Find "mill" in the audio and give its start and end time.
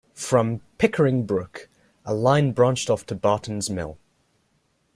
3.69-3.99